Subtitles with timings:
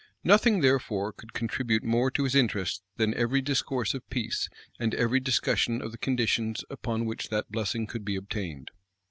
[0.23, 5.19] Nothing therefore could contribute more to his interests than every discourse of peace, and every
[5.19, 8.71] discussion of the conditions upon which that blessing could be obtained.